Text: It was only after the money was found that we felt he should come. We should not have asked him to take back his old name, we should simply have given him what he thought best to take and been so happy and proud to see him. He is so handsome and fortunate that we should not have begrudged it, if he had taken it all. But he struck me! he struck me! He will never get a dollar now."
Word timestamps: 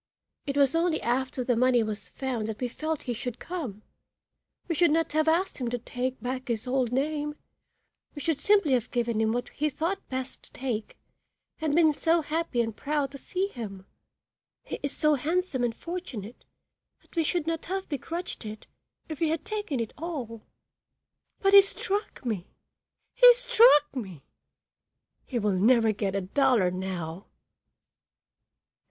It 0.47 0.57
was 0.57 0.73
only 0.73 0.99
after 1.03 1.43
the 1.43 1.55
money 1.55 1.83
was 1.83 2.09
found 2.09 2.47
that 2.47 2.59
we 2.59 2.67
felt 2.67 3.03
he 3.03 3.13
should 3.13 3.37
come. 3.37 3.83
We 4.67 4.73
should 4.73 4.89
not 4.89 5.11
have 5.11 5.27
asked 5.27 5.59
him 5.59 5.69
to 5.69 5.77
take 5.77 6.19
back 6.19 6.47
his 6.47 6.65
old 6.65 6.91
name, 6.91 7.35
we 8.15 8.19
should 8.21 8.39
simply 8.39 8.71
have 8.73 8.89
given 8.89 9.21
him 9.21 9.31
what 9.31 9.49
he 9.49 9.69
thought 9.69 10.09
best 10.09 10.41
to 10.41 10.51
take 10.53 10.97
and 11.59 11.75
been 11.75 11.93
so 11.93 12.21
happy 12.23 12.61
and 12.61 12.75
proud 12.75 13.11
to 13.11 13.19
see 13.19 13.45
him. 13.49 13.85
He 14.63 14.79
is 14.81 14.91
so 14.91 15.13
handsome 15.13 15.63
and 15.63 15.75
fortunate 15.75 16.45
that 17.03 17.15
we 17.15 17.23
should 17.23 17.45
not 17.45 17.65
have 17.65 17.87
begrudged 17.87 18.43
it, 18.43 18.65
if 19.07 19.19
he 19.19 19.29
had 19.29 19.45
taken 19.45 19.79
it 19.79 19.93
all. 19.99 20.47
But 21.41 21.53
he 21.53 21.61
struck 21.61 22.25
me! 22.25 22.47
he 23.13 23.31
struck 23.35 23.95
me! 23.95 24.23
He 25.27 25.37
will 25.37 25.51
never 25.53 25.91
get 25.91 26.15
a 26.15 26.21
dollar 26.21 26.71
now." 26.71 27.27